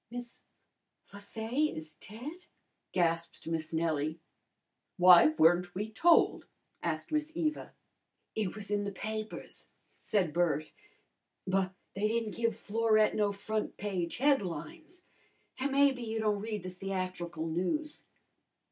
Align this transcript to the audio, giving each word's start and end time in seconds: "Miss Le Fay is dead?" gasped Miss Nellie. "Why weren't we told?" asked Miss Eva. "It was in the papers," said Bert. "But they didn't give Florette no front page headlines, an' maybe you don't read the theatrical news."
"Miss 0.09 0.41
Le 1.13 1.19
Fay 1.19 1.65
is 1.77 1.93
dead?" 1.93 2.47
gasped 2.91 3.45
Miss 3.45 3.71
Nellie. 3.71 4.19
"Why 4.97 5.27
weren't 5.37 5.75
we 5.75 5.91
told?" 5.91 6.47
asked 6.81 7.11
Miss 7.11 7.31
Eva. 7.37 7.75
"It 8.33 8.55
was 8.55 8.71
in 8.71 8.83
the 8.83 8.91
papers," 8.91 9.67
said 9.99 10.33
Bert. 10.33 10.71
"But 11.45 11.75
they 11.93 12.07
didn't 12.07 12.31
give 12.35 12.57
Florette 12.57 13.13
no 13.13 13.31
front 13.31 13.77
page 13.77 14.17
headlines, 14.17 15.03
an' 15.59 15.71
maybe 15.71 16.01
you 16.01 16.19
don't 16.19 16.39
read 16.41 16.63
the 16.63 16.71
theatrical 16.71 17.45
news." 17.45 18.03